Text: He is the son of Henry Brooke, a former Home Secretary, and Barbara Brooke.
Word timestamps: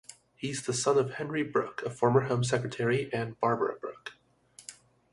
He 0.35 0.49
is 0.49 0.63
the 0.63 0.73
son 0.73 0.97
of 0.97 1.11
Henry 1.11 1.43
Brooke, 1.43 1.83
a 1.83 1.91
former 1.91 2.21
Home 2.21 2.43
Secretary, 2.43 3.13
and 3.13 3.39
Barbara 3.39 3.75
Brooke. 3.75 4.15